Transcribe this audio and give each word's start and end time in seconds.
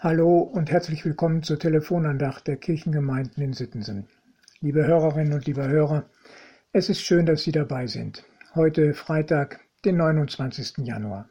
Hallo 0.00 0.38
und 0.42 0.70
herzlich 0.70 1.04
willkommen 1.04 1.42
zur 1.42 1.58
Telefonandacht 1.58 2.46
der 2.46 2.56
Kirchengemeinden 2.56 3.42
in 3.42 3.52
Sittensen. 3.52 4.06
Liebe 4.60 4.86
Hörerinnen 4.86 5.32
und 5.32 5.46
liebe 5.46 5.66
Hörer, 5.66 6.08
es 6.70 6.88
ist 6.88 7.00
schön, 7.00 7.26
dass 7.26 7.42
Sie 7.42 7.50
dabei 7.50 7.88
sind. 7.88 8.22
Heute 8.54 8.94
Freitag, 8.94 9.58
den 9.84 9.96
29. 9.96 10.86
Januar. 10.86 11.28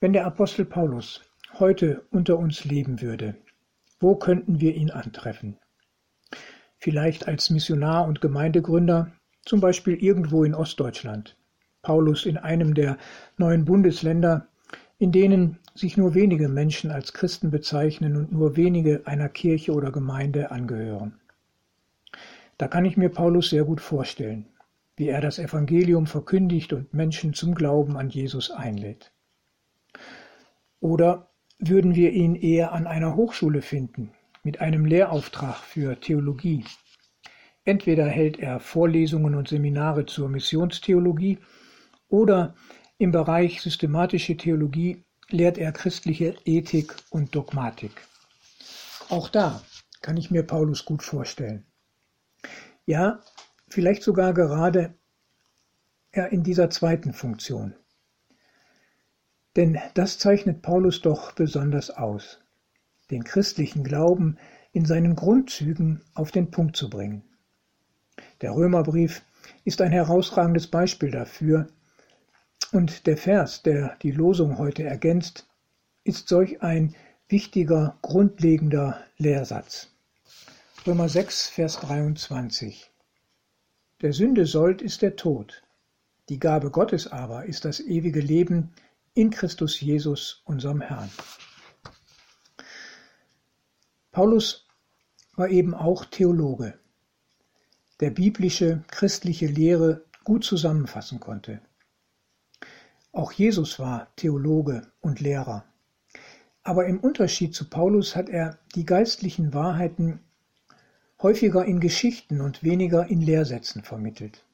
Wenn 0.00 0.12
der 0.12 0.26
Apostel 0.26 0.64
Paulus 0.64 1.22
heute 1.60 2.04
unter 2.10 2.40
uns 2.40 2.64
leben 2.64 3.00
würde, 3.00 3.36
wo 4.00 4.16
könnten 4.16 4.60
wir 4.60 4.74
ihn 4.74 4.90
antreffen? 4.90 5.58
Vielleicht 6.78 7.28
als 7.28 7.50
Missionar 7.50 8.08
und 8.08 8.20
Gemeindegründer, 8.20 9.12
zum 9.44 9.60
Beispiel 9.60 9.94
irgendwo 9.94 10.42
in 10.42 10.56
Ostdeutschland. 10.56 11.36
Paulus 11.82 12.26
in 12.26 12.36
einem 12.36 12.74
der 12.74 12.98
neuen 13.36 13.64
Bundesländer, 13.64 14.48
in 14.98 15.12
denen 15.12 15.60
sich 15.74 15.96
nur 15.96 16.14
wenige 16.14 16.48
Menschen 16.48 16.90
als 16.90 17.12
Christen 17.12 17.50
bezeichnen 17.50 18.16
und 18.16 18.32
nur 18.32 18.56
wenige 18.56 19.06
einer 19.06 19.28
Kirche 19.28 19.72
oder 19.72 19.90
Gemeinde 19.90 20.50
angehören. 20.50 21.18
Da 22.58 22.68
kann 22.68 22.84
ich 22.84 22.96
mir 22.96 23.08
Paulus 23.08 23.50
sehr 23.50 23.64
gut 23.64 23.80
vorstellen, 23.80 24.46
wie 24.96 25.08
er 25.08 25.20
das 25.20 25.38
Evangelium 25.38 26.06
verkündigt 26.06 26.72
und 26.72 26.92
Menschen 26.92 27.34
zum 27.34 27.54
Glauben 27.54 27.96
an 27.96 28.10
Jesus 28.10 28.50
einlädt. 28.50 29.12
Oder 30.80 31.30
würden 31.58 31.94
wir 31.94 32.10
ihn 32.12 32.34
eher 32.34 32.72
an 32.72 32.86
einer 32.86 33.16
Hochschule 33.16 33.62
finden, 33.62 34.10
mit 34.42 34.60
einem 34.60 34.84
Lehrauftrag 34.84 35.56
für 35.56 35.98
Theologie. 36.00 36.64
Entweder 37.64 38.06
hält 38.06 38.40
er 38.40 38.58
Vorlesungen 38.58 39.36
und 39.36 39.48
Seminare 39.48 40.04
zur 40.04 40.28
Missionstheologie 40.28 41.38
oder 42.08 42.54
im 42.98 43.12
Bereich 43.12 43.62
Systematische 43.62 44.36
Theologie 44.36 45.04
lehrt 45.32 45.58
er 45.58 45.72
christliche 45.72 46.36
Ethik 46.44 46.94
und 47.10 47.34
Dogmatik. 47.34 47.92
Auch 49.08 49.28
da 49.28 49.62
kann 50.00 50.16
ich 50.16 50.30
mir 50.30 50.42
Paulus 50.42 50.84
gut 50.84 51.02
vorstellen. 51.02 51.64
Ja, 52.86 53.20
vielleicht 53.68 54.02
sogar 54.02 54.34
gerade 54.34 54.94
er 56.10 56.30
in 56.32 56.42
dieser 56.42 56.70
zweiten 56.70 57.12
Funktion. 57.12 57.74
Denn 59.56 59.78
das 59.94 60.18
zeichnet 60.18 60.62
Paulus 60.62 61.00
doch 61.02 61.32
besonders 61.32 61.90
aus, 61.90 62.40
den 63.10 63.24
christlichen 63.24 63.84
Glauben 63.84 64.38
in 64.72 64.86
seinen 64.86 65.14
Grundzügen 65.14 66.02
auf 66.14 66.30
den 66.30 66.50
Punkt 66.50 66.76
zu 66.76 66.88
bringen. 66.88 67.22
Der 68.40 68.54
Römerbrief 68.54 69.22
ist 69.64 69.80
ein 69.80 69.92
herausragendes 69.92 70.66
Beispiel 70.68 71.10
dafür, 71.10 71.68
und 72.72 73.06
der 73.06 73.18
Vers, 73.18 73.62
der 73.62 73.96
die 74.02 74.10
Losung 74.10 74.58
heute 74.58 74.82
ergänzt, 74.82 75.46
ist 76.04 76.28
solch 76.28 76.62
ein 76.62 76.94
wichtiger, 77.28 77.98
grundlegender 78.02 79.04
Lehrsatz. 79.18 79.90
Römer 80.86 81.08
6, 81.08 81.48
Vers 81.48 81.78
23. 81.80 82.90
Der 84.00 84.12
Sünde 84.12 84.46
Sold 84.46 84.82
ist 84.82 85.02
der 85.02 85.16
Tod. 85.16 85.62
Die 86.28 86.38
Gabe 86.38 86.70
Gottes 86.70 87.06
aber 87.06 87.44
ist 87.44 87.64
das 87.64 87.78
ewige 87.78 88.20
Leben 88.20 88.72
in 89.14 89.30
Christus 89.30 89.78
Jesus, 89.80 90.42
unserem 90.44 90.80
Herrn. 90.80 91.10
Paulus 94.10 94.66
war 95.36 95.48
eben 95.48 95.74
auch 95.74 96.04
Theologe, 96.06 96.78
der 98.00 98.10
biblische, 98.10 98.82
christliche 98.88 99.46
Lehre 99.46 100.04
gut 100.24 100.44
zusammenfassen 100.44 101.20
konnte. 101.20 101.60
Auch 103.12 103.32
Jesus 103.32 103.78
war 103.78 104.08
Theologe 104.16 104.90
und 105.00 105.20
Lehrer. 105.20 105.64
Aber 106.62 106.86
im 106.86 106.98
Unterschied 106.98 107.54
zu 107.54 107.68
Paulus 107.68 108.16
hat 108.16 108.30
er 108.30 108.58
die 108.74 108.86
geistlichen 108.86 109.52
Wahrheiten 109.52 110.20
häufiger 111.20 111.64
in 111.64 111.78
Geschichten 111.78 112.40
und 112.40 112.62
weniger 112.62 113.06
in 113.06 113.20
Lehrsätzen 113.20 113.82
vermittelt. 113.82 114.44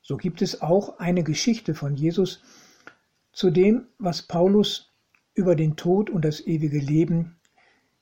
So 0.00 0.16
gibt 0.16 0.42
es 0.42 0.62
auch 0.62 0.98
eine 0.98 1.24
Geschichte 1.24 1.74
von 1.74 1.96
Jesus 1.96 2.40
zu 3.32 3.50
dem, 3.50 3.86
was 3.98 4.22
Paulus 4.22 4.92
über 5.34 5.56
den 5.56 5.76
Tod 5.76 6.08
und 6.08 6.24
das 6.24 6.40
ewige 6.46 6.78
Leben 6.78 7.36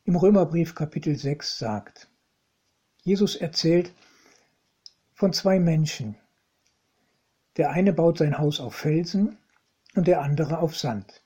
im 0.04 0.16
Römerbrief 0.16 0.74
Kapitel 0.74 1.16
6 1.16 1.58
sagt. 1.58 2.08
Jesus 3.02 3.36
erzählt 3.36 3.92
von 5.14 5.32
zwei 5.32 5.58
Menschen, 5.58 6.16
der 7.58 7.70
eine 7.70 7.92
baut 7.92 8.18
sein 8.18 8.38
Haus 8.38 8.60
auf 8.60 8.74
Felsen 8.74 9.36
und 9.94 10.06
der 10.06 10.22
andere 10.22 10.58
auf 10.60 10.76
Sand. 10.76 11.22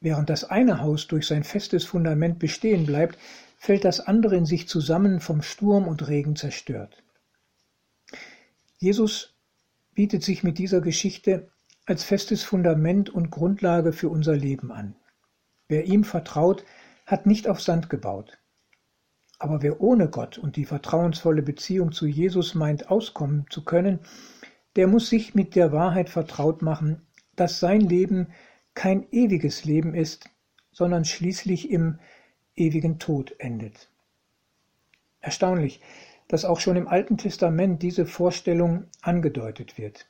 Während 0.00 0.30
das 0.30 0.44
eine 0.44 0.80
Haus 0.80 1.08
durch 1.08 1.26
sein 1.26 1.44
festes 1.44 1.84
Fundament 1.84 2.38
bestehen 2.38 2.86
bleibt, 2.86 3.18
fällt 3.58 3.84
das 3.84 4.00
andere 4.00 4.36
in 4.36 4.46
sich 4.46 4.66
zusammen, 4.68 5.20
vom 5.20 5.42
Sturm 5.42 5.86
und 5.86 6.08
Regen 6.08 6.36
zerstört. 6.36 7.02
Jesus 8.78 9.34
bietet 9.92 10.22
sich 10.22 10.42
mit 10.42 10.56
dieser 10.56 10.80
Geschichte 10.80 11.50
als 11.84 12.04
festes 12.04 12.42
Fundament 12.42 13.10
und 13.10 13.30
Grundlage 13.30 13.92
für 13.92 14.08
unser 14.08 14.36
Leben 14.36 14.72
an. 14.72 14.94
Wer 15.68 15.84
ihm 15.84 16.04
vertraut, 16.04 16.64
hat 17.04 17.26
nicht 17.26 17.48
auf 17.48 17.60
Sand 17.60 17.90
gebaut. 17.90 18.38
Aber 19.38 19.62
wer 19.62 19.80
ohne 19.80 20.08
Gott 20.08 20.38
und 20.38 20.56
die 20.56 20.64
vertrauensvolle 20.64 21.42
Beziehung 21.42 21.92
zu 21.92 22.06
Jesus 22.06 22.54
meint, 22.54 22.90
auskommen 22.90 23.46
zu 23.50 23.64
können, 23.64 23.98
der 24.76 24.86
muss 24.86 25.08
sich 25.08 25.34
mit 25.34 25.56
der 25.56 25.72
Wahrheit 25.72 26.08
vertraut 26.08 26.62
machen, 26.62 27.02
dass 27.36 27.60
sein 27.60 27.80
Leben 27.80 28.28
kein 28.74 29.06
ewiges 29.10 29.64
Leben 29.64 29.94
ist, 29.94 30.30
sondern 30.72 31.04
schließlich 31.04 31.70
im 31.70 31.98
ewigen 32.54 32.98
Tod 32.98 33.34
endet. 33.38 33.90
Erstaunlich, 35.20 35.80
dass 36.28 36.44
auch 36.44 36.60
schon 36.60 36.76
im 36.76 36.86
Alten 36.86 37.18
Testament 37.18 37.82
diese 37.82 38.06
Vorstellung 38.06 38.84
angedeutet 39.02 39.76
wird. 39.76 40.08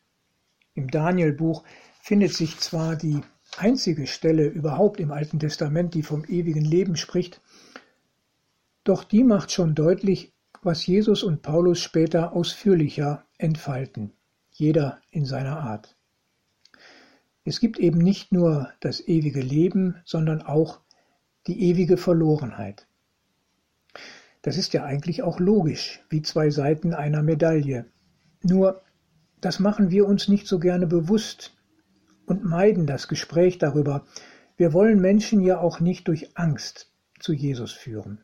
Im 0.74 0.90
Danielbuch 0.90 1.64
findet 2.00 2.34
sich 2.34 2.58
zwar 2.58 2.96
die 2.96 3.20
einzige 3.56 4.06
Stelle 4.06 4.46
überhaupt 4.46 5.00
im 5.00 5.10
Alten 5.10 5.38
Testament, 5.38 5.94
die 5.94 6.02
vom 6.02 6.24
ewigen 6.24 6.64
Leben 6.64 6.96
spricht, 6.96 7.40
doch 8.84 9.04
die 9.04 9.24
macht 9.24 9.52
schon 9.52 9.74
deutlich, 9.74 10.32
was 10.62 10.86
Jesus 10.86 11.22
und 11.22 11.42
Paulus 11.42 11.80
später 11.80 12.32
ausführlicher 12.34 13.24
entfalten 13.38 14.12
jeder 14.60 15.00
in 15.10 15.24
seiner 15.24 15.58
Art. 15.58 15.96
Es 17.44 17.58
gibt 17.58 17.78
eben 17.78 17.98
nicht 17.98 18.32
nur 18.32 18.70
das 18.80 19.00
ewige 19.00 19.40
Leben, 19.40 19.96
sondern 20.04 20.42
auch 20.42 20.80
die 21.46 21.62
ewige 21.70 21.96
Verlorenheit. 21.96 22.86
Das 24.42 24.56
ist 24.56 24.72
ja 24.72 24.84
eigentlich 24.84 25.22
auch 25.22 25.40
logisch, 25.40 26.04
wie 26.08 26.22
zwei 26.22 26.50
Seiten 26.50 26.94
einer 26.94 27.22
Medaille. 27.22 27.86
Nur, 28.42 28.82
das 29.40 29.58
machen 29.58 29.90
wir 29.90 30.06
uns 30.06 30.28
nicht 30.28 30.46
so 30.46 30.58
gerne 30.58 30.86
bewusst 30.86 31.56
und 32.26 32.44
meiden 32.44 32.86
das 32.86 33.08
Gespräch 33.08 33.58
darüber. 33.58 34.06
Wir 34.56 34.72
wollen 34.72 35.00
Menschen 35.00 35.40
ja 35.40 35.58
auch 35.58 35.80
nicht 35.80 36.08
durch 36.08 36.36
Angst 36.36 36.92
zu 37.18 37.32
Jesus 37.32 37.72
führen. 37.72 38.20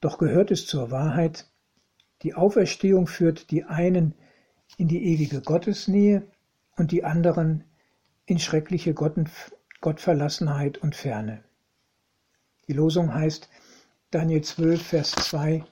Doch 0.00 0.18
gehört 0.18 0.50
es 0.50 0.66
zur 0.66 0.90
Wahrheit, 0.90 1.46
die 2.22 2.34
Auferstehung 2.34 3.06
führt 3.06 3.50
die 3.50 3.64
einen 3.64 4.14
in 4.76 4.88
die 4.88 5.04
ewige 5.04 5.40
Gottesnähe 5.40 6.26
und 6.76 6.92
die 6.92 7.04
anderen 7.04 7.64
in 8.26 8.38
schreckliche 8.38 8.94
Gottverlassenheit 8.94 10.78
und 10.78 10.94
Ferne. 10.94 11.42
Die 12.68 12.72
Losung 12.72 13.12
heißt 13.12 13.48
Daniel 14.10 14.42
12, 14.42 14.82
Vers 14.82 15.10
2. 15.12 15.64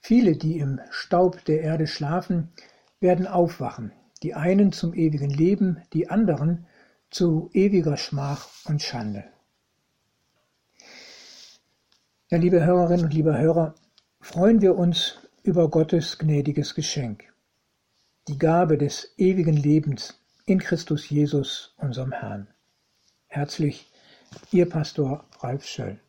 Viele, 0.00 0.36
die 0.36 0.58
im 0.58 0.80
Staub 0.90 1.44
der 1.46 1.62
Erde 1.62 1.86
schlafen, 1.86 2.52
werden 3.00 3.26
aufwachen, 3.26 3.92
die 4.22 4.34
einen 4.34 4.72
zum 4.72 4.94
ewigen 4.94 5.30
Leben, 5.30 5.82
die 5.92 6.08
anderen 6.10 6.66
zu 7.10 7.50
ewiger 7.52 7.96
Schmach 7.96 8.48
und 8.66 8.82
Schande. 8.82 9.24
Ja, 12.28 12.38
liebe 12.38 12.64
Hörerinnen 12.64 13.06
und 13.06 13.14
liebe 13.14 13.36
Hörer, 13.36 13.74
freuen 14.20 14.60
wir 14.60 14.76
uns 14.76 15.25
über 15.46 15.70
Gottes 15.70 16.18
gnädiges 16.18 16.74
Geschenk, 16.74 17.32
die 18.26 18.36
Gabe 18.36 18.76
des 18.76 19.14
ewigen 19.16 19.56
Lebens 19.56 20.20
in 20.44 20.58
Christus 20.58 21.08
Jesus, 21.08 21.72
unserem 21.76 22.10
Herrn. 22.10 22.48
Herzlich, 23.28 23.86
Ihr 24.50 24.68
Pastor 24.68 25.24
Ralf 25.38 25.64
Schöll. 25.64 26.00